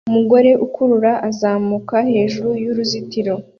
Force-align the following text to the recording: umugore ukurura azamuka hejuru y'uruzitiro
umugore 0.09 0.51
ukurura 0.65 1.11
azamuka 1.29 1.97
hejuru 2.11 2.49
y'uruzitiro 2.63 3.33